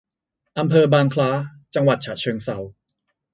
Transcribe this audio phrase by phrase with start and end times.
[0.59, 1.29] อำเภอบางคล้า
[1.75, 2.57] จังหวัดฉะเชิงเทรา